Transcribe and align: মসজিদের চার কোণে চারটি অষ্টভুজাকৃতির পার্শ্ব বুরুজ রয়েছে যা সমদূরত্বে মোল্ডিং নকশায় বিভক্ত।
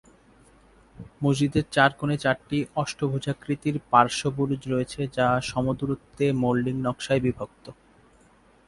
মসজিদের 1.23 1.65
চার 1.71 1.91
কোণে 1.99 2.17
চারটি 2.17 2.57
অষ্টভুজাকৃতির 2.75 3.75
পার্শ্ব 3.91 4.23
বুরুজ 4.37 4.61
রয়েছে 4.67 5.01
যা 5.17 5.27
সমদূরত্বে 5.51 6.25
মোল্ডিং 6.41 6.75
নকশায় 6.85 7.21
বিভক্ত। 7.25 7.65